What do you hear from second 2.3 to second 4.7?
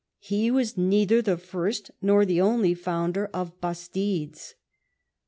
only founder of bastides.